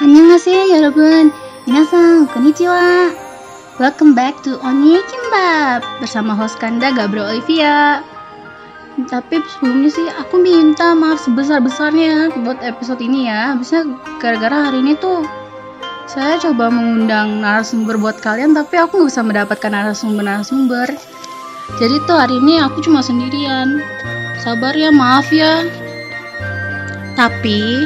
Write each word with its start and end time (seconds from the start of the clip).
안녕하세요 0.00 0.76
여러분 0.76 1.32
Minasan, 1.66 2.28
konnichiwa 2.30 3.10
Welcome 3.76 4.16
back 4.16 4.40
to 4.46 4.56
Onye 4.64 5.02
Kimbap 5.04 5.82
Bersama 5.98 6.32
host 6.32 6.56
Kanda 6.56 6.94
Gabriel 6.94 7.28
Olivia 7.32 8.00
Tapi 9.08 9.42
sebelumnya 9.44 9.90
sih 9.92 10.08
aku 10.08 10.40
minta 10.40 10.96
maaf 10.96 11.20
sebesar-besarnya 11.26 12.32
buat 12.40 12.62
episode 12.64 13.04
ini 13.04 13.28
ya 13.28 13.52
Bisa 13.58 13.84
gara-gara 14.22 14.72
hari 14.72 14.80
ini 14.80 14.96
tuh 14.96 15.26
Saya 16.08 16.38
coba 16.40 16.72
mengundang 16.72 17.44
narasumber 17.44 18.00
buat 18.00 18.22
kalian 18.22 18.54
Tapi 18.54 18.80
aku 18.80 19.04
gak 19.04 19.10
bisa 19.10 19.20
mendapatkan 19.26 19.72
narasumber-narasumber 19.74 20.88
Jadi 21.82 21.96
tuh 22.06 22.16
hari 22.16 22.38
ini 22.40 22.62
aku 22.62 22.80
cuma 22.80 23.02
sendirian 23.04 23.82
Sabar 24.40 24.72
ya, 24.72 24.94
maaf 24.94 25.28
ya 25.34 25.66
Tapi 27.18 27.84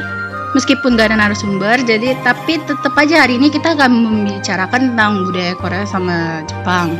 meskipun 0.56 0.96
gak 0.96 1.12
ada 1.12 1.20
narasumber 1.20 1.84
jadi 1.84 2.16
tapi 2.24 2.58
tetap 2.64 2.96
aja 2.96 3.28
hari 3.28 3.36
ini 3.36 3.52
kita 3.52 3.76
akan 3.76 3.92
membicarakan 3.92 4.96
tentang 4.96 5.28
budaya 5.28 5.54
Korea 5.60 5.84
sama 5.84 6.42
Jepang. 6.48 6.96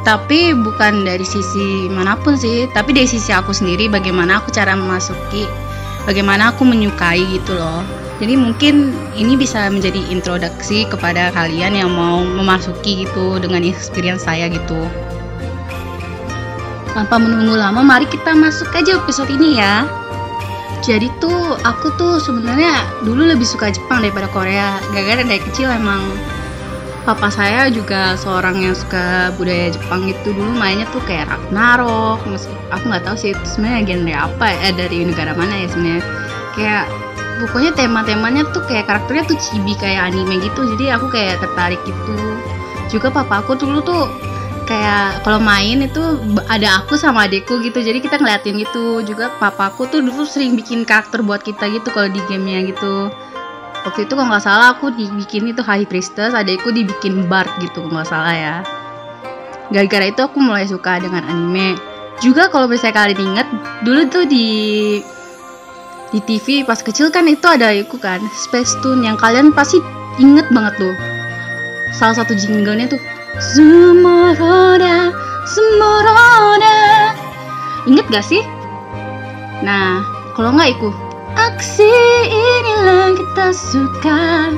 Tapi 0.00 0.56
bukan 0.56 1.04
dari 1.04 1.24
sisi 1.24 1.88
mana 1.88 2.16
pun 2.20 2.36
sih 2.36 2.68
tapi 2.76 2.92
dari 2.92 3.08
sisi 3.08 3.32
aku 3.32 3.52
sendiri 3.56 3.88
bagaimana 3.88 4.40
aku 4.40 4.52
cara 4.52 4.76
memasuki 4.76 5.48
bagaimana 6.04 6.52
aku 6.52 6.68
menyukai 6.68 7.24
gitu 7.32 7.56
loh. 7.56 7.80
Jadi 8.20 8.36
mungkin 8.36 8.92
ini 9.16 9.32
bisa 9.32 9.72
menjadi 9.72 9.96
introduksi 10.12 10.84
kepada 10.84 11.32
kalian 11.32 11.72
yang 11.72 11.88
mau 11.88 12.20
memasuki 12.20 13.08
gitu 13.08 13.40
dengan 13.40 13.64
experience 13.64 14.28
saya 14.28 14.52
gitu. 14.52 14.76
Tanpa 16.92 17.16
menunggu 17.16 17.56
lama 17.56 17.80
mari 17.80 18.04
kita 18.04 18.36
masuk 18.36 18.68
aja 18.76 19.00
episode 19.00 19.32
ini 19.32 19.56
ya 19.56 19.99
jadi 20.80 21.12
tuh 21.20 21.60
aku 21.60 21.92
tuh 22.00 22.16
sebenarnya 22.24 22.88
dulu 23.04 23.28
lebih 23.28 23.44
suka 23.44 23.68
Jepang 23.68 24.00
daripada 24.00 24.28
Korea. 24.32 24.80
Gara-gara 24.96 25.20
dari 25.20 25.40
kecil 25.44 25.68
emang 25.68 26.00
papa 27.04 27.28
saya 27.28 27.68
juga 27.68 28.16
seorang 28.16 28.60
yang 28.60 28.76
suka 28.76 29.32
budaya 29.36 29.72
Jepang 29.72 30.08
itu 30.08 30.32
dulu 30.32 30.52
mainnya 30.56 30.84
tuh 30.92 31.00
kayak 31.08 31.32
Ragnarok 31.32 32.20
aku 32.68 32.84
nggak 32.86 33.04
tahu 33.08 33.16
sih 33.16 33.32
itu 33.32 33.44
sebenarnya 33.44 33.96
genre 33.96 34.14
apa 34.30 34.46
ya 34.52 34.58
eh, 34.68 34.74
dari 34.76 34.98
negara 35.04 35.32
mana 35.36 35.54
ya 35.60 35.68
sebenarnya. 35.68 36.04
Kayak 36.56 36.84
pokoknya 37.44 37.70
tema-temanya 37.76 38.42
tuh 38.52 38.62
kayak 38.64 38.88
karakternya 38.88 39.24
tuh 39.28 39.36
chibi 39.36 39.76
kayak 39.76 40.12
anime 40.12 40.40
gitu. 40.40 40.64
Jadi 40.76 40.84
aku 40.96 41.12
kayak 41.12 41.44
tertarik 41.44 41.80
gitu. 41.84 42.16
Juga 42.88 43.12
papa 43.12 43.44
aku 43.44 43.54
dulu 43.54 43.84
tuh 43.84 44.29
kayak 44.70 45.26
kalau 45.26 45.42
main 45.42 45.82
itu 45.82 45.98
ada 46.46 46.78
aku 46.78 46.94
sama 46.94 47.26
adekku 47.26 47.58
gitu. 47.58 47.82
Jadi 47.82 47.98
kita 47.98 48.22
ngeliatin 48.22 48.62
gitu. 48.62 49.02
Juga 49.02 49.34
papaku 49.42 49.90
tuh 49.90 49.98
dulu 49.98 50.22
sering 50.22 50.54
bikin 50.54 50.86
karakter 50.86 51.26
buat 51.26 51.42
kita 51.42 51.66
gitu 51.74 51.90
kalau 51.90 52.06
di 52.06 52.22
gamenya 52.30 52.70
gitu. 52.70 53.10
Waktu 53.82 54.06
itu 54.06 54.12
kalau 54.14 54.30
nggak 54.30 54.44
salah 54.46 54.78
aku 54.78 54.94
dibikin 54.94 55.50
itu 55.50 55.64
High 55.64 55.90
Priestess 55.90 56.36
adekku 56.36 56.70
dibikin 56.70 57.26
Bard 57.26 57.50
gitu 57.58 57.82
kalau 57.82 57.98
nggak 57.98 58.08
salah 58.08 58.34
ya. 58.36 58.56
Gara-gara 59.74 60.06
itu 60.06 60.20
aku 60.22 60.38
mulai 60.38 60.70
suka 60.70 61.02
dengan 61.02 61.26
anime. 61.26 61.74
Juga 62.22 62.46
kalau 62.52 62.70
misalnya 62.70 62.94
kalian 62.94 63.20
inget 63.34 63.48
dulu 63.82 64.00
tuh 64.06 64.24
di 64.28 64.48
di 66.10 66.20
TV 66.26 66.66
pas 66.66 66.78
kecil 66.82 67.08
kan 67.08 67.24
itu 67.30 67.46
ada 67.46 67.70
itu 67.70 67.96
kan 67.96 68.20
Space 68.34 68.74
Tune 68.84 69.06
yang 69.06 69.16
kalian 69.16 69.50
pasti 69.50 69.80
inget 70.20 70.46
banget 70.52 70.78
tuh. 70.78 70.94
Salah 71.96 72.20
satu 72.20 72.36
jinglenya 72.36 72.86
tuh 72.92 73.00
Sumoroda, 73.38 75.14
Sumoroda. 75.46 77.14
Ingat 77.86 78.06
gak 78.10 78.26
sih? 78.26 78.42
Nah, 79.62 80.02
kalau 80.34 80.56
nggak 80.56 80.74
ikut 80.74 80.94
aksi 81.38 81.92
inilah 82.26 83.14
kita 83.14 83.46
suka. 83.54 84.50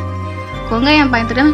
Kalau 0.71 0.81
nggak 0.81 0.97
yang 0.97 1.11
paling 1.13 1.29
terkenal 1.29 1.53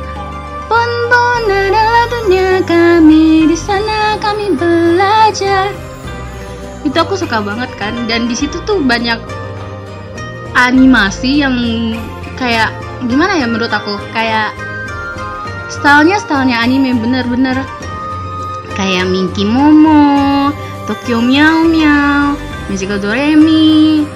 Bon 0.69 0.92
Bon 1.08 1.44
adalah 1.48 2.06
dunia 2.12 2.60
kami 2.62 3.48
di 3.48 3.56
sana 3.56 4.20
kami 4.20 4.53
belajar. 4.53 5.72
Itu 6.84 6.94
aku 6.94 7.16
suka 7.16 7.41
banget 7.41 7.72
kan 7.81 8.06
dan 8.06 8.28
di 8.28 8.37
situ 8.37 8.60
tuh 8.69 8.78
banyak 8.84 9.16
animasi 10.54 11.41
yang 11.41 11.56
kayak 12.37 12.71
gimana 13.09 13.41
ya 13.41 13.47
menurut 13.48 13.72
aku 13.72 13.97
kayak 14.12 14.53
stylenya 15.68 16.18
stylenya 16.20 16.56
anime 16.60 16.96
bener-bener. 16.98 17.64
Kayak 18.76 19.10
Minky 19.10 19.42
Momo, 19.42 20.54
Tokyo 20.86 21.18
Meow 21.18 21.66
Meow, 21.66 22.38
Magical 22.70 23.02
Doremi, 23.02 24.06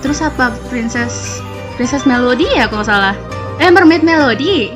terus 0.00 0.22
apa? 0.22 0.54
Princess 0.70 1.42
Princess 1.74 2.06
Melody 2.06 2.46
ya 2.46 2.70
kalau 2.70 2.86
salah, 2.86 3.14
eh 3.58 3.70
Mermaid 3.70 4.06
Melody. 4.06 4.72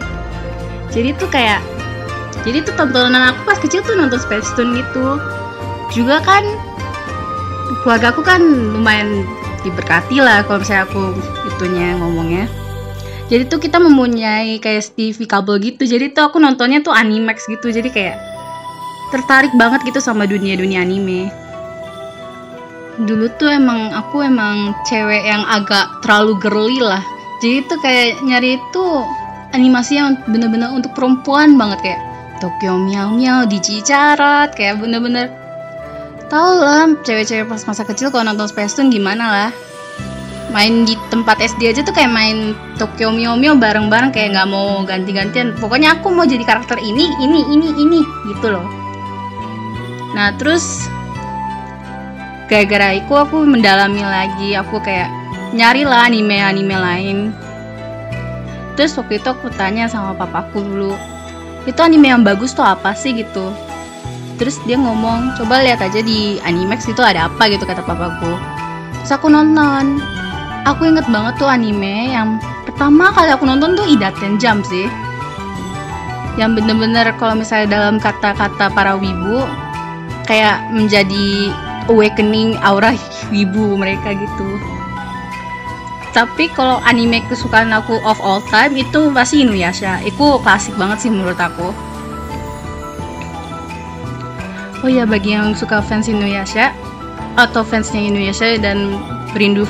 Jadi 0.91 1.15
tuh 1.17 1.31
kayak, 1.31 1.63
jadi 2.43 2.67
tuh 2.67 2.75
tontonan 2.75 3.33
aku 3.33 3.41
pas 3.47 3.59
kecil 3.63 3.81
tuh 3.87 3.95
nonton 3.95 4.19
Space 4.19 4.51
Tune 4.59 4.75
gitu. 4.75 5.23
Juga 5.95 6.19
kan 6.21 6.43
keluarga 7.83 8.11
aku 8.11 8.23
kan 8.27 8.43
lumayan 8.75 9.25
diberkati 9.63 10.19
lah 10.19 10.43
kalau 10.45 10.61
misalnya 10.61 10.85
aku 10.91 11.15
itunya 11.47 11.95
ngomongnya 11.99 12.45
jadi 13.31 13.47
tuh 13.47 13.63
kita 13.63 13.79
mempunyai 13.79 14.59
kayak 14.59 14.93
TV 14.93 15.25
kabel 15.25 15.57
gitu. 15.63 15.87
Jadi 15.87 16.11
tuh 16.11 16.29
aku 16.29 16.43
nontonnya 16.43 16.83
tuh 16.83 16.93
Animax 16.93 17.47
gitu. 17.47 17.71
Jadi 17.71 17.89
kayak 17.89 18.19
tertarik 19.15 19.53
banget 19.55 19.85
gitu 19.87 20.01
sama 20.03 20.29
dunia-dunia 20.29 20.83
anime. 20.83 21.33
Dulu 23.01 23.33
tuh 23.41 23.49
emang 23.49 23.93
aku 23.97 24.21
emang 24.21 24.77
cewek 24.85 25.25
yang 25.25 25.45
agak 25.49 26.03
terlalu 26.05 26.37
girly 26.45 26.79
lah. 26.83 27.01
Jadi 27.41 27.65
tuh 27.69 27.79
kayak 27.81 28.21
nyari 28.21 28.61
itu 28.61 28.85
animasi 29.57 29.97
yang 29.97 30.21
bener-bener 30.29 30.69
untuk 30.69 30.93
perempuan 30.93 31.57
banget. 31.57 31.81
Kayak 31.81 32.01
Tokyo 32.45 32.75
Meow 32.77 33.17
Meow 33.17 33.49
di 33.49 33.63
Cicarat 33.63 34.53
kayak 34.53 34.83
bener-bener. 34.83 35.33
Tau 36.29 36.61
lah 36.61 36.89
cewek-cewek 37.01 37.49
pas 37.49 37.61
masa 37.65 37.85
kecil 37.85 38.13
kalau 38.13 38.29
nonton 38.29 38.49
Space 38.49 38.77
gimana 38.77 39.25
lah 39.29 39.72
main 40.53 40.85
di 40.85 40.95
tempat 41.09 41.41
SD 41.41 41.73
aja 41.73 41.81
tuh 41.81 41.97
kayak 41.97 42.13
main 42.13 42.53
Tokyo 42.77 43.09
Mio 43.09 43.35
Mio 43.41 43.57
bareng-bareng 43.57 44.13
kayak 44.13 44.37
nggak 44.37 44.49
mau 44.53 44.85
ganti-gantian. 44.85 45.57
Pokoknya 45.57 45.99
aku 45.99 46.13
mau 46.13 46.29
jadi 46.29 46.45
karakter 46.45 46.77
ini 46.79 47.09
ini 47.19 47.41
ini 47.49 47.69
ini 47.81 48.01
gitu 48.29 48.53
loh. 48.53 48.69
Nah 50.13 50.37
terus 50.37 50.87
gara-gara 52.53 53.01
itu 53.01 53.13
aku 53.17 53.49
mendalami 53.49 54.05
lagi 54.05 54.53
aku 54.53 54.77
kayak 54.85 55.09
nyari 55.57 55.89
lah 55.89 56.13
anime-anime 56.13 56.77
lain. 56.77 57.19
Terus 58.77 58.97
waktu 59.01 59.21
itu 59.21 59.29
aku 59.33 59.49
tanya 59.57 59.89
sama 59.89 60.13
papaku 60.13 60.61
dulu 60.61 60.93
itu 61.63 61.79
anime 61.79 62.11
yang 62.11 62.27
bagus 62.27 62.53
tuh 62.53 62.67
apa 62.67 62.93
sih? 62.93 63.15
gitu. 63.15 63.53
Terus 64.41 64.59
dia 64.67 64.75
ngomong 64.75 65.39
coba 65.39 65.63
lihat 65.63 65.79
aja 65.79 66.03
di 66.03 66.43
Animax 66.43 66.91
itu 66.91 66.99
ada 66.99 67.31
apa 67.31 67.47
gitu 67.47 67.63
kata 67.63 67.85
papaku. 67.85 68.35
Terus 69.03 69.13
aku 69.15 69.31
nonton 69.31 70.03
aku 70.67 70.87
inget 70.87 71.07
banget 71.11 71.35
tuh 71.39 71.51
anime 71.51 72.15
yang 72.15 72.39
pertama 72.67 73.11
kali 73.11 73.31
aku 73.35 73.45
nonton 73.47 73.75
tuh 73.75 73.87
Idaten 73.87 74.39
Jam 74.39 74.63
sih. 74.63 74.87
Yang 76.41 76.63
bener-bener 76.63 77.13
kalau 77.21 77.37
misalnya 77.37 77.77
dalam 77.77 78.01
kata-kata 78.01 78.73
para 78.73 78.97
wibu 78.97 79.45
kayak 80.25 80.65
menjadi 80.73 81.53
awakening 81.93 82.57
aura 82.65 82.95
wibu 83.35 83.77
mereka 83.77 84.17
gitu. 84.17 84.51
Tapi 86.13 86.53
kalau 86.53 86.77
anime 86.85 87.25
kesukaan 87.25 87.73
aku 87.73 87.97
of 88.05 88.21
all 88.21 88.45
time 88.53 88.77
itu 88.77 89.09
pasti 89.17 89.49
Inuyasha. 89.49 90.05
Itu 90.05 90.37
klasik 90.45 90.77
banget 90.77 91.09
sih 91.09 91.11
menurut 91.13 91.41
aku. 91.41 91.73
Oh 94.83 94.91
ya 94.91 95.09
bagi 95.09 95.33
yang 95.33 95.57
suka 95.57 95.81
fans 95.81 96.11
Inuyasha 96.13 96.75
atau 97.41 97.65
fansnya 97.65 98.01
Inuyasha 98.13 98.61
dan 98.61 99.01
rindu 99.33 99.65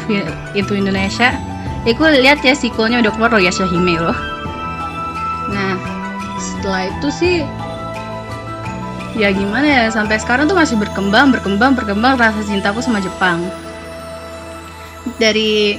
itu 0.59 0.73
Indonesia 0.75 1.31
aku 1.87 2.07
lihat 2.07 2.43
ya 2.47 2.55
sequelnya 2.55 3.03
udah 3.03 3.13
keluar 3.15 3.31
loh 3.35 3.43
ya 3.43 3.51
Hime 3.51 3.99
loh. 3.99 4.15
Nah 5.51 5.75
setelah 6.39 6.91
itu 6.91 7.09
sih 7.11 7.35
ya 9.19 9.29
gimana 9.35 9.67
ya 9.67 9.85
sampai 9.91 10.17
sekarang 10.19 10.49
tuh 10.49 10.57
masih 10.57 10.79
berkembang 10.79 11.35
berkembang 11.35 11.75
berkembang 11.75 12.19
rasa 12.19 12.43
cintaku 12.47 12.79
sama 12.83 13.03
Jepang. 13.03 13.43
Dari 15.19 15.79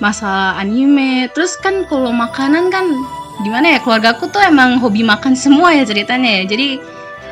masalah 0.00 0.56
anime 0.60 1.28
terus 1.32 1.56
kan 1.60 1.84
kalau 1.88 2.12
makanan 2.12 2.72
kan 2.72 2.88
gimana 3.40 3.76
ya 3.76 3.78
keluargaku 3.80 4.28
tuh 4.28 4.40
emang 4.44 4.80
hobi 4.80 5.00
makan 5.00 5.32
semua 5.32 5.72
ya 5.72 5.84
ceritanya 5.88 6.44
ya. 6.44 6.56
Jadi 6.56 6.68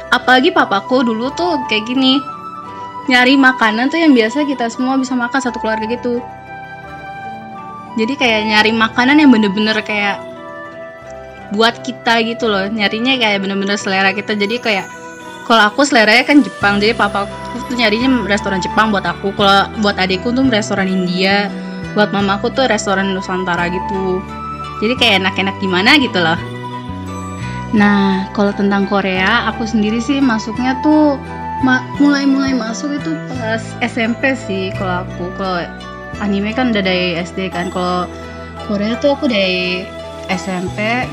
apalagi 0.08 0.52
papaku 0.52 1.04
dulu 1.04 1.28
tuh 1.36 1.60
kayak 1.68 1.84
gini 1.84 2.16
nyari 3.08 3.40
makanan 3.40 3.88
tuh 3.88 3.98
yang 3.98 4.12
biasa 4.12 4.44
kita 4.44 4.68
semua 4.68 5.00
bisa 5.00 5.16
makan 5.16 5.40
satu 5.40 5.56
keluarga 5.58 5.88
gitu. 5.88 6.20
Jadi 7.98 8.14
kayak 8.14 8.40
nyari 8.52 8.72
makanan 8.76 9.18
yang 9.18 9.32
bener-bener 9.32 9.74
kayak 9.82 10.22
buat 11.56 11.80
kita 11.82 12.20
gitu 12.28 12.46
loh. 12.46 12.68
Nyarinya 12.68 13.16
kayak 13.16 13.42
bener-bener 13.42 13.80
selera 13.80 14.12
kita. 14.12 14.36
Jadi 14.36 14.60
kayak 14.60 14.86
kalau 15.48 15.72
aku 15.72 15.82
seleranya 15.82 16.22
kan 16.28 16.44
Jepang. 16.44 16.78
Jadi 16.78 16.92
papa 16.94 17.24
aku 17.26 17.72
tuh 17.72 17.76
nyarinya 17.80 18.28
restoran 18.28 18.60
Jepang 18.60 18.92
buat 18.92 19.02
aku. 19.02 19.32
Kalau 19.34 19.66
buat 19.80 19.96
adikku 19.96 20.30
tuh 20.30 20.46
restoran 20.46 20.86
India. 20.86 21.48
Buat 21.96 22.12
mamaku 22.12 22.52
tuh 22.52 22.68
restoran 22.68 23.16
Nusantara 23.16 23.66
gitu. 23.72 24.20
Jadi 24.78 24.94
kayak 24.94 25.24
enak-enak 25.24 25.56
gimana 25.58 25.98
gitu 25.98 26.20
loh. 26.22 26.38
Nah 27.74 28.30
kalau 28.36 28.54
tentang 28.54 28.86
Korea 28.86 29.48
aku 29.50 29.66
sendiri 29.66 29.98
sih 29.98 30.22
masuknya 30.22 30.78
tuh 30.84 31.18
ma 31.62 31.82
mulai-mulai 31.98 32.54
masuk 32.54 32.94
itu 33.02 33.18
pas 33.38 33.62
SMP 33.82 34.34
sih 34.38 34.70
kalau 34.78 35.02
aku. 35.06 35.30
Kalau 35.38 35.66
anime 36.22 36.54
kan 36.54 36.70
udah 36.70 36.82
dari 36.82 37.18
SD 37.18 37.50
kan. 37.50 37.70
Kalau 37.74 38.06
Korea 38.70 38.98
tuh 39.00 39.16
aku 39.16 39.26
dari 39.30 39.86
SMP 40.28 41.08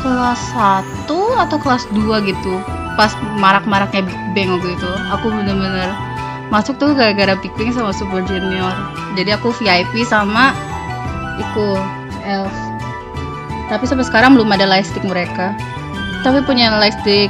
kelas 0.00 0.42
1 0.54 1.08
atau 1.10 1.58
kelas 1.60 1.84
2 1.92 2.28
gitu. 2.28 2.54
Pas 2.96 3.12
marak-maraknya 3.36 4.06
Big 4.06 4.20
Bang 4.32 4.48
waktu 4.56 4.72
itu. 4.78 4.92
Aku 5.12 5.28
bener-bener 5.28 5.92
masuk 6.48 6.78
tuh 6.78 6.94
gara-gara 6.96 7.36
Big 7.36 7.52
Bang 7.60 7.74
sama 7.74 7.92
Super 7.92 8.24
Junior. 8.24 8.72
Jadi 9.18 9.34
aku 9.34 9.52
VIP 9.52 10.06
sama 10.08 10.56
Iku 11.36 11.76
Elf. 12.24 12.54
Tapi 13.66 13.84
sampai 13.84 14.06
sekarang 14.06 14.38
belum 14.38 14.48
ada 14.54 14.64
lightstick 14.64 15.02
mereka. 15.02 15.52
Tapi 16.22 16.40
punya 16.46 16.70
lightstick 16.78 17.28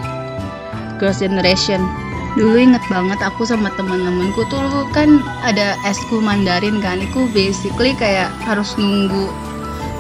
Girls 1.01 1.21
Generation 1.21 2.06
dulu 2.37 2.61
inget 2.61 2.85
banget 2.93 3.19
aku 3.25 3.49
sama 3.49 3.73
teman-temanku 3.75 4.45
tuh 4.53 4.85
kan 4.93 5.25
ada 5.43 5.75
eskul 5.89 6.21
Mandarin 6.21 6.79
kan? 6.85 7.01
Itu 7.01 7.27
basically 7.33 7.97
kayak 7.97 8.29
harus 8.45 8.77
nunggu 8.77 9.33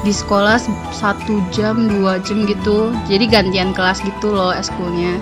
di 0.05 0.13
sekolah 0.15 0.61
satu 0.95 1.43
jam 1.51 1.89
dua 1.89 2.21
jam 2.21 2.45
gitu. 2.45 2.93
Jadi 3.09 3.25
gantian 3.27 3.73
kelas 3.73 4.05
gitu 4.05 4.31
loh 4.31 4.53
eskulnya 4.53 5.17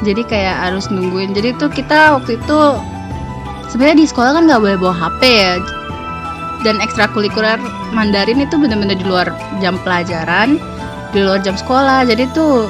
jadi 0.00 0.22
kayak 0.24 0.56
harus 0.56 0.88
nungguin. 0.88 1.36
Jadi 1.36 1.56
tuh 1.60 1.68
kita 1.68 2.16
waktu 2.16 2.40
itu 2.40 2.60
sebenarnya 3.72 4.04
di 4.04 4.06
sekolah 4.08 4.30
kan 4.36 4.42
nggak 4.48 4.60
boleh 4.60 4.78
bawa 4.80 4.94
HP 4.96 5.20
ya. 5.28 5.54
Dan 6.60 6.76
ekstrakurikuler 6.80 7.56
Mandarin 7.96 8.44
itu 8.44 8.60
bener-bener 8.60 8.96
di 9.00 9.06
luar 9.08 9.32
jam 9.64 9.80
pelajaran 9.80 10.60
di 11.12 11.20
luar 11.24 11.40
jam 11.40 11.56
sekolah. 11.56 12.04
Jadi 12.08 12.28
tuh 12.36 12.68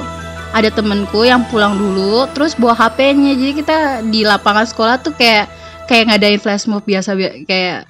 ada 0.51 0.67
temenku 0.67 1.23
yang 1.23 1.47
pulang 1.47 1.79
dulu 1.79 2.27
terus 2.35 2.55
bawa 2.59 2.75
HP-nya 2.75 3.35
jadi 3.39 3.53
kita 3.55 3.77
di 4.11 4.27
lapangan 4.27 4.67
sekolah 4.67 4.99
tuh 4.99 5.15
kayak 5.15 5.47
kayak 5.87 6.11
ngadain 6.11 6.39
flash 6.39 6.67
mob 6.67 6.83
biasa 6.83 7.15
kayak 7.47 7.87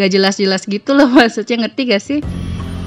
gak 0.00 0.10
jelas-jelas 0.10 0.64
gitu 0.64 0.96
loh. 0.96 1.08
Maksudnya 1.16 1.66
ngerti 1.66 1.82
gak 1.92 2.02
sih? 2.02 2.20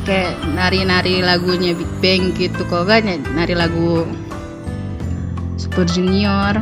Kayak 0.04 0.36
nari-nari 0.58 1.24
lagunya 1.24 1.72
Big 1.78 1.90
Bang 2.04 2.34
gitu 2.36 2.66
kok 2.68 2.90
gak 2.90 3.06
nari 3.38 3.54
lagu 3.54 4.10
Super 5.62 5.86
Junior. 5.86 6.60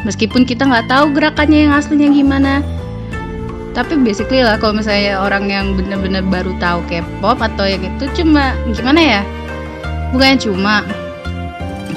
Meskipun 0.00 0.48
kita 0.48 0.64
nggak 0.64 0.88
tahu 0.88 1.12
gerakannya 1.12 1.68
yang 1.68 1.76
aslinya 1.76 2.08
gimana. 2.08 2.64
Tapi 3.76 4.00
basically 4.00 4.40
lah 4.40 4.56
kalau 4.56 4.80
misalnya 4.80 5.20
orang 5.20 5.46
yang 5.46 5.76
bener-bener 5.76 6.24
baru 6.24 6.56
tahu 6.56 6.80
K-pop 6.88 7.38
atau 7.38 7.68
yang 7.68 7.84
itu 7.84 8.08
cuma 8.16 8.56
gimana 8.72 9.20
ya? 9.20 9.22
Bukan 10.10 10.40
cuma 10.40 10.82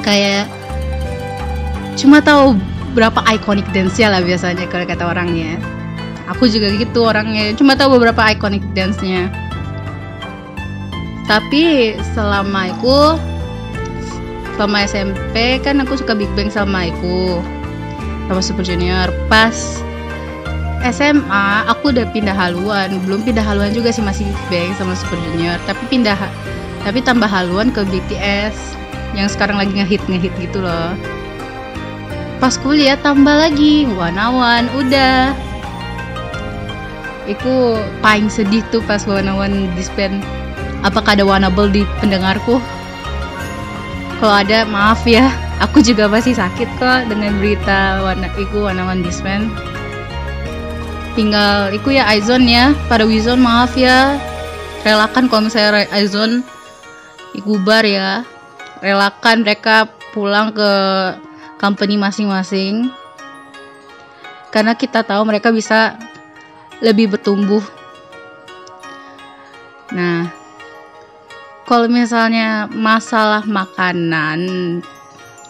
kayak 0.03 0.45
cuma 1.95 2.19
tahu 2.19 2.59
berapa 2.93 3.17
iconic 3.33 3.65
dance 3.73 3.97
lah 3.97 4.21
biasanya 4.21 4.69
kalau 4.69 4.85
kata 4.85 5.03
orangnya. 5.07 5.57
Aku 6.31 6.47
juga 6.47 6.71
gitu 6.71 7.03
orangnya 7.03 7.51
cuma 7.57 7.75
tahu 7.75 7.99
beberapa 7.99 8.23
iconic 8.31 8.63
dance-nya. 8.71 9.27
Tapi 11.27 11.95
selama 12.15 12.71
aku 12.71 13.19
selama 14.55 14.85
SMP 14.85 15.59
kan 15.59 15.81
aku 15.81 15.99
suka 15.99 16.13
Big 16.15 16.29
Bang 16.37 16.47
sama 16.47 16.87
aku 16.87 17.43
sama 18.31 18.39
Super 18.39 18.63
Junior. 18.63 19.11
Pas 19.27 19.83
SMA 20.83 21.47
aku 21.67 21.91
udah 21.91 22.07
pindah 22.11 22.35
haluan. 22.35 23.03
Belum 23.03 23.23
pindah 23.23 23.43
haluan 23.43 23.75
juga 23.75 23.91
sih 23.91 24.03
masih 24.03 24.23
Big 24.27 24.39
Bang 24.47 24.69
sama 24.79 24.95
Super 24.95 25.19
Junior. 25.27 25.59
Tapi 25.67 25.83
pindah 25.91 26.15
tapi 26.87 26.99
tambah 27.03 27.27
haluan 27.27 27.71
ke 27.71 27.83
BTS 27.87 28.82
yang 29.13 29.29
sekarang 29.29 29.61
lagi 29.61 29.73
ngehit 29.77 30.01
ngehit 30.09 30.33
gitu 30.41 30.61
loh 30.61 30.93
pas 32.41 32.59
kuliah 32.59 32.99
tambah 32.99 33.33
lagi 33.33 33.87
Wanawan 33.87 34.67
udah 34.75 35.31
Iku 37.23 37.79
paling 38.03 38.27
sedih 38.27 38.59
tuh 38.67 38.83
pas 38.83 38.99
Wanawan 39.07 39.71
disband 39.79 40.19
Apakah 40.83 41.15
ada 41.15 41.23
Wanable 41.23 41.71
di 41.71 41.87
pendengarku? 42.03 42.59
Kalau 44.19 44.35
ada, 44.35 44.67
maaf 44.67 45.07
ya. 45.07 45.31
Aku 45.63 45.79
juga 45.79 46.11
masih 46.11 46.35
sakit 46.35 46.67
kok 46.75 47.07
dengan 47.07 47.39
berita 47.39 48.03
warna 48.03 48.27
iku 48.35 48.67
Wanawan 48.67 48.99
disband. 48.99 49.47
Tinggal 51.15 51.71
iku 51.71 51.95
ya 51.95 52.03
Aizon 52.11 52.43
ya. 52.51 52.75
Pada 52.91 53.07
Wizon 53.07 53.39
maaf 53.39 53.79
ya. 53.79 54.19
Relakan 54.83 55.31
kalau 55.31 55.47
misalnya 55.47 55.87
Aizon 55.95 56.43
bar 57.63 57.87
ya. 57.87 58.27
Relakan 58.83 59.47
mereka 59.47 59.87
pulang 60.11 60.51
ke 60.51 60.71
company 61.55 61.95
masing-masing. 61.95 62.91
Karena 64.51 64.75
kita 64.75 65.07
tahu 65.07 65.23
mereka 65.23 65.55
bisa 65.55 65.95
lebih 66.83 67.15
bertumbuh. 67.15 67.63
Nah, 69.95 70.27
kalau 71.63 71.87
misalnya 71.87 72.67
masalah 72.67 73.47
makanan 73.47 74.39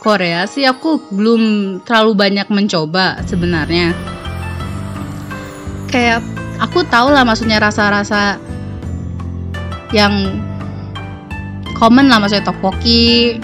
Korea 0.03 0.43
sih 0.45 0.67
aku 0.67 0.99
belum 1.09 1.41
terlalu 1.87 2.11
banyak 2.13 2.47
mencoba 2.53 3.23
sebenarnya. 3.25 3.95
Kayak 5.89 6.21
aku 6.59 6.85
tahu 6.85 7.09
lah 7.09 7.23
maksudnya 7.23 7.57
rasa-rasa 7.57 8.37
yang 9.95 10.43
common 11.83 12.07
lah 12.07 12.15
maksudnya 12.15 12.47
tteokbokki, 12.47 13.43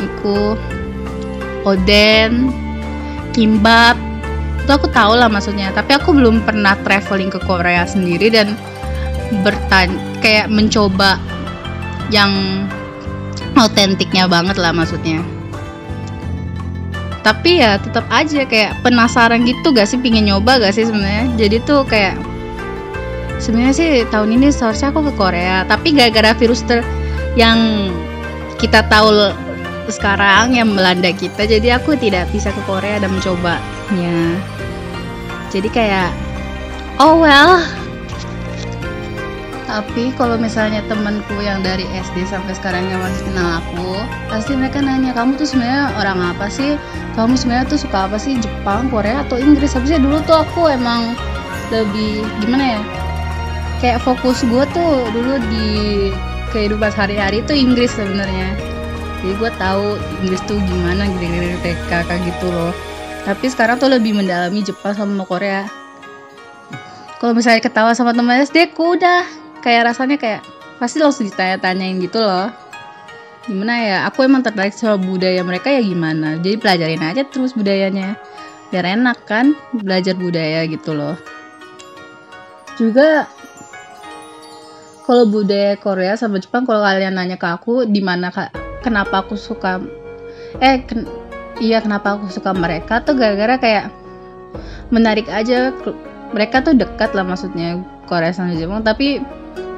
iku 0.00 0.56
oden, 1.68 2.48
kimbap, 3.36 4.00
itu 4.64 4.72
aku 4.72 4.88
tahu 4.88 5.12
lah 5.12 5.28
maksudnya. 5.28 5.76
Tapi 5.76 5.92
aku 5.92 6.16
belum 6.16 6.40
pernah 6.40 6.72
traveling 6.80 7.28
ke 7.28 7.36
Korea 7.44 7.84
sendiri 7.84 8.32
dan 8.32 8.56
bertanya 9.44 9.92
kayak 10.24 10.48
mencoba 10.48 11.20
yang 12.08 12.32
autentiknya 13.60 14.24
banget 14.24 14.56
lah 14.56 14.72
maksudnya. 14.72 15.20
Tapi 17.20 17.60
ya 17.60 17.76
tetap 17.76 18.08
aja 18.08 18.48
kayak 18.48 18.80
penasaran 18.80 19.44
gitu 19.44 19.76
gak 19.76 19.84
sih? 19.84 20.00
Pingin 20.00 20.32
nyoba 20.32 20.64
gak 20.64 20.80
sih 20.80 20.88
sebenarnya? 20.88 21.28
Jadi 21.36 21.60
tuh 21.68 21.84
kayak 21.84 22.16
sebenarnya 23.42 23.74
sih 23.74 23.90
tahun 24.08 24.34
ini 24.38 24.50
seharusnya 24.50 24.94
aku 24.94 25.10
ke 25.10 25.12
Korea 25.18 25.66
tapi 25.66 25.94
gara-gara 25.94 26.34
virus 26.36 26.62
ter 26.64 26.84
yang 27.34 27.90
kita 28.62 28.86
tahu 28.86 29.34
sekarang 29.92 30.56
yang 30.56 30.72
melanda 30.72 31.12
kita 31.12 31.44
jadi 31.44 31.76
aku 31.76 31.98
tidak 31.98 32.30
bisa 32.32 32.48
ke 32.54 32.62
Korea 32.64 32.96
dan 32.96 33.12
mencobanya. 33.12 34.38
Jadi 35.52 35.68
kayak 35.68 36.08
oh 37.02 37.20
well. 37.20 37.60
Tapi 39.64 40.14
kalau 40.14 40.38
misalnya 40.38 40.86
temanku 40.86 41.34
yang 41.42 41.58
dari 41.66 41.82
SD 41.90 42.30
sampai 42.30 42.54
sekarang 42.54 42.86
yang 42.86 43.02
masih 43.02 43.26
kenal 43.26 43.58
aku 43.58 43.98
pasti 44.30 44.54
mereka 44.54 44.78
nanya 44.78 45.10
kamu 45.10 45.34
tuh 45.34 45.50
sebenarnya 45.50 45.90
orang 45.98 46.18
apa 46.30 46.46
sih? 46.46 46.78
Kamu 47.18 47.34
sebenarnya 47.34 47.66
tuh 47.74 47.80
suka 47.82 48.06
apa 48.06 48.14
sih? 48.14 48.38
Jepang 48.38 48.86
Korea 48.88 49.26
atau 49.26 49.34
Inggris? 49.34 49.74
Habisnya 49.74 49.98
dulu 49.98 50.22
tuh 50.22 50.46
aku 50.46 50.70
emang 50.70 51.18
lebih 51.74 52.22
gimana 52.38 52.78
ya 52.78 53.03
kayak 53.84 54.00
fokus 54.00 54.40
gue 54.48 54.64
tuh 54.72 55.04
dulu 55.12 55.36
di 55.52 55.68
kehidupan 56.56 56.88
sehari-hari 56.88 57.44
itu 57.44 57.52
Inggris 57.52 57.92
sebenarnya. 57.92 58.56
Jadi 59.20 59.36
gue 59.36 59.50
tahu 59.60 60.00
Inggris 60.24 60.40
tuh 60.48 60.56
gimana 60.56 61.04
gini-gini 61.04 61.60
TK 61.60 61.92
kayak 61.92 62.24
gitu 62.24 62.48
loh. 62.48 62.72
Tapi 63.28 63.44
sekarang 63.52 63.76
tuh 63.76 63.92
lebih 63.92 64.16
mendalami 64.16 64.64
Jepang 64.64 64.96
sama 64.96 65.28
Korea. 65.28 65.68
Kalau 67.20 67.36
misalnya 67.36 67.60
ketawa 67.60 67.92
sama 67.92 68.16
teman 68.16 68.40
SD 68.40 68.72
ku 68.72 68.96
udah 68.96 69.28
kayak 69.60 69.92
rasanya 69.92 70.16
kayak 70.16 70.40
pasti 70.80 71.04
langsung 71.04 71.28
ditanya-tanyain 71.28 72.00
gitu 72.00 72.24
loh. 72.24 72.48
Gimana 73.44 73.84
ya 73.84 73.96
aku 74.08 74.24
emang 74.24 74.40
tertarik 74.40 74.72
sama 74.72 74.96
budaya 74.96 75.44
mereka 75.44 75.68
ya 75.68 75.84
gimana? 75.84 76.40
Jadi 76.40 76.56
pelajarin 76.56 77.04
aja 77.04 77.20
terus 77.28 77.52
budayanya. 77.52 78.16
Biar 78.72 78.96
enak 78.96 79.28
kan 79.28 79.52
belajar 79.76 80.16
budaya 80.16 80.64
gitu 80.64 80.96
loh. 80.96 81.20
Juga 82.80 83.28
kalau 85.04 85.28
budaya 85.28 85.76
Korea 85.76 86.16
sama 86.16 86.40
Jepang 86.40 86.64
kalau 86.64 86.80
kalian 86.80 87.20
nanya 87.20 87.36
ke 87.36 87.44
aku 87.44 87.84
di 87.84 88.00
mana 88.00 88.32
kenapa 88.80 89.20
aku 89.20 89.36
suka 89.36 89.76
eh 90.64 90.80
ken, 90.88 91.04
iya 91.60 91.84
kenapa 91.84 92.16
aku 92.16 92.32
suka 92.32 92.56
mereka 92.56 93.04
tuh 93.04 93.12
gara-gara 93.12 93.60
kayak 93.60 93.92
menarik 94.88 95.28
aja. 95.28 95.76
Mereka 96.34 96.66
tuh 96.66 96.74
dekat 96.74 97.14
lah 97.14 97.22
maksudnya 97.22 97.78
Korea 98.10 98.32
sama 98.34 98.56
Jepang 98.56 98.82
tapi 98.82 99.20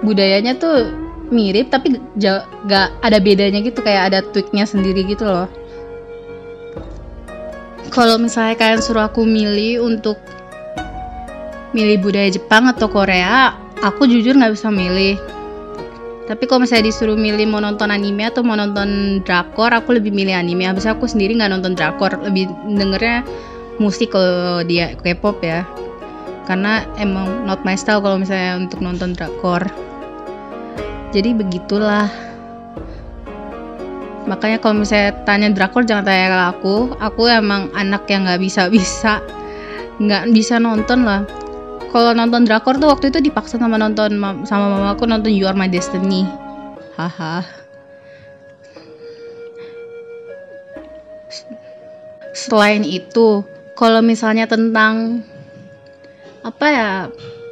budayanya 0.00 0.56
tuh 0.56 0.88
mirip 1.28 1.75
tapi 1.75 1.99
gak 2.23 2.95
ada 3.02 3.18
bedanya 3.18 3.59
gitu 3.61 3.83
kayak 3.83 4.14
ada 4.14 4.18
tweaknya 4.30 4.62
sendiri 4.62 5.02
gitu 5.11 5.26
loh. 5.26 5.50
Kalau 7.90 8.16
misalnya 8.21 8.54
kalian 8.54 8.78
suruh 8.78 9.11
aku 9.11 9.26
milih 9.26 9.83
untuk 9.83 10.16
milih 11.75 11.99
budaya 11.99 12.30
Jepang 12.30 12.71
atau 12.71 12.87
Korea 12.88 13.65
aku 13.87 14.11
jujur 14.11 14.35
nggak 14.35 14.59
bisa 14.59 14.69
milih. 14.69 15.14
Tapi 16.26 16.43
kalau 16.50 16.66
misalnya 16.66 16.90
disuruh 16.90 17.14
milih 17.14 17.47
mau 17.47 17.62
nonton 17.62 17.87
anime 17.95 18.26
atau 18.26 18.43
mau 18.43 18.59
nonton 18.59 19.23
drakor 19.23 19.71
aku 19.71 19.95
lebih 19.95 20.11
milih 20.11 20.35
anime. 20.35 20.66
Habis 20.66 20.90
aku 20.90 21.07
sendiri 21.07 21.38
nggak 21.38 21.55
nonton 21.55 21.78
drakor 21.78 22.19
lebih 22.19 22.50
dengernya 22.66 23.23
musik 23.78 24.11
kalau 24.11 24.66
dia 24.66 24.99
K-pop 24.99 25.38
ya. 25.47 25.62
Karena 26.50 26.83
emang 26.99 27.47
not 27.47 27.62
my 27.62 27.78
style 27.78 28.02
kalau 28.02 28.19
misalnya 28.19 28.59
untuk 28.59 28.83
nonton 28.83 29.14
drakor. 29.14 29.62
Jadi 31.14 31.31
begitulah. 31.38 32.11
Makanya 34.26 34.59
kalau 34.59 34.83
misalnya 34.83 35.14
tanya 35.23 35.55
drakor 35.55 35.87
jangan 35.87 36.02
tanya 36.02 36.26
ke 36.26 36.38
aku. 36.59 36.76
Aku 36.99 37.31
emang 37.31 37.71
anak 37.78 38.11
yang 38.11 38.26
nggak 38.26 38.43
bisa 38.43 38.66
bisa 38.66 39.23
nggak 40.02 40.35
bisa 40.35 40.59
nonton 40.59 41.07
lah 41.07 41.25
kalau 41.96 42.12
nonton 42.12 42.44
drakor 42.44 42.76
tuh 42.76 42.92
waktu 42.92 43.08
itu 43.08 43.24
dipaksa 43.24 43.56
sama 43.56 43.80
nonton 43.80 44.20
sama 44.44 44.68
mama 44.68 44.92
aku 44.92 45.08
nonton 45.08 45.32
You 45.32 45.48
Are 45.48 45.56
My 45.56 45.64
Destiny. 45.64 46.28
Haha. 46.92 47.40
Selain 52.36 52.84
itu 52.84 53.40
kalau 53.80 54.04
misalnya 54.04 54.44
tentang 54.44 55.24
apa 56.44 56.66
ya 56.68 56.90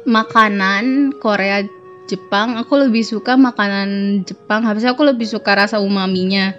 makanan 0.05 1.17
Korea 1.17 1.65
Jepang 2.05 2.61
aku 2.61 2.85
lebih 2.85 3.01
suka 3.01 3.33
makanan 3.33 4.21
Jepang. 4.29 4.61
Habisnya 4.61 4.93
aku 4.93 5.09
lebih 5.09 5.25
suka 5.25 5.57
rasa 5.57 5.81
umaminya. 5.81 6.53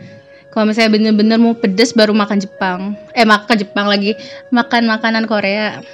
Kalau 0.50 0.66
misalnya 0.66 0.90
bener-bener 0.90 1.38
mau 1.38 1.54
pedes 1.54 1.94
baru 1.94 2.10
makan 2.10 2.42
Jepang. 2.42 2.98
Eh 3.14 3.22
makan 3.22 3.54
Jepang 3.62 3.86
lagi. 3.86 4.18
Makan 4.50 4.90
makanan 4.90 5.30
Korea 5.30 5.86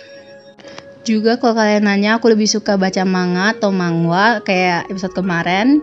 juga 1.02 1.34
kalau 1.38 1.58
kalian 1.58 1.86
nanya 1.86 2.18
aku 2.18 2.30
lebih 2.30 2.46
suka 2.46 2.78
baca 2.78 3.02
manga 3.02 3.54
atau 3.54 3.74
mangwa 3.74 4.38
kayak 4.46 4.86
episode 4.90 5.14
kemarin. 5.14 5.82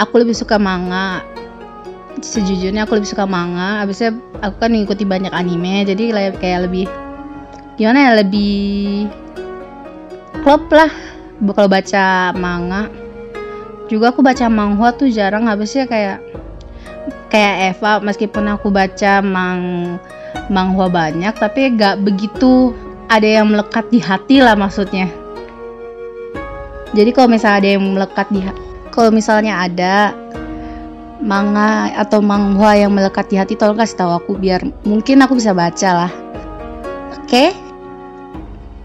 Aku 0.00 0.18
lebih 0.18 0.34
suka 0.34 0.56
manga. 0.56 1.20
Sejujurnya 2.24 2.88
aku 2.88 2.96
lebih 2.96 3.08
suka 3.12 3.28
manga. 3.28 3.84
Habisnya 3.84 4.16
aku 4.40 4.56
kan 4.56 4.72
mengikuti 4.72 5.04
banyak 5.04 5.30
anime 5.30 5.84
jadi 5.84 6.32
kayak 6.40 6.60
lebih 6.68 6.88
gimana 7.74 7.98
ya 8.06 8.12
lebih 8.22 9.10
klop 10.40 10.66
lah 10.72 10.88
kalau 11.52 11.68
baca 11.68 12.32
manga. 12.32 12.88
Juga 13.92 14.16
aku 14.16 14.24
baca 14.24 14.48
manhwa 14.48 14.96
tuh 14.96 15.12
jarang. 15.12 15.44
Habisnya 15.44 15.84
kayak 15.84 16.24
kayak 17.28 17.76
Eva 17.76 18.00
meskipun 18.00 18.48
aku 18.48 18.72
baca 18.72 19.20
mang 19.20 19.96
manhwa 20.48 20.92
banyak 20.92 21.32
tapi 21.36 21.72
gak 21.76 22.04
begitu 22.04 22.76
ada 23.14 23.28
yang 23.40 23.46
melekat 23.50 23.86
di 23.94 24.02
hati 24.02 24.42
lah 24.42 24.58
maksudnya. 24.58 25.06
Jadi 26.94 27.10
kalau 27.10 27.30
misalnya 27.30 27.58
ada 27.58 27.68
yang 27.74 27.82
melekat 27.94 28.26
di 28.30 28.40
kalau 28.94 29.10
misalnya 29.10 29.54
ada 29.66 30.14
manga 31.22 31.90
atau 31.98 32.22
manhwa 32.22 32.74
yang 32.74 32.94
melekat 32.94 33.26
di 33.30 33.36
hati 33.38 33.54
tolong 33.58 33.78
kasih 33.78 33.98
tahu 33.98 34.12
aku 34.14 34.32
biar 34.38 34.62
mungkin 34.86 35.22
aku 35.22 35.38
bisa 35.38 35.54
baca 35.54 36.06
lah. 36.06 36.12
Oke? 37.18 37.26
Okay? 37.26 37.50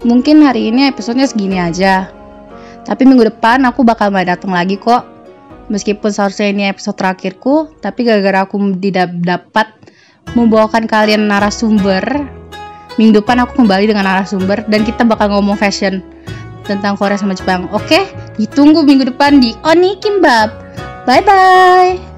mungkin 0.00 0.40
hari 0.40 0.72
ini 0.72 0.88
episodenya 0.88 1.28
segini 1.28 1.60
aja. 1.60 2.08
Tapi 2.88 3.04
minggu 3.04 3.28
depan 3.28 3.60
aku 3.68 3.84
bakal 3.84 4.08
datang 4.10 4.56
lagi 4.56 4.80
kok. 4.80 5.04
Meskipun 5.70 6.10
seharusnya 6.10 6.50
ini 6.50 6.66
episode 6.66 6.98
terakhirku 6.98 7.78
tapi 7.78 8.02
gara-gara 8.02 8.42
aku 8.42 8.58
tidak 8.82 9.14
dapat 9.22 9.70
membawakan 10.34 10.90
kalian 10.90 11.30
narasumber 11.30 12.26
minggu 13.00 13.24
depan 13.24 13.40
aku 13.40 13.64
kembali 13.64 13.88
dengan 13.88 14.04
narasumber 14.04 14.60
dan 14.68 14.84
kita 14.84 15.08
bakal 15.08 15.32
ngomong 15.32 15.56
fashion 15.56 16.04
tentang 16.68 17.00
Korea 17.00 17.16
sama 17.16 17.32
Jepang. 17.32 17.64
Oke, 17.72 18.04
ditunggu 18.36 18.84
minggu 18.84 19.08
depan 19.08 19.40
di 19.40 19.56
Oni 19.64 19.96
Kimbab. 20.04 20.52
Bye 21.08 21.24
bye. 21.24 22.09